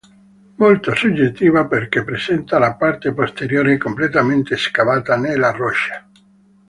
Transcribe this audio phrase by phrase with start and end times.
[0.55, 6.09] Molto suggestiva perché presenta la parte posteriore completamente scavata nella roccia.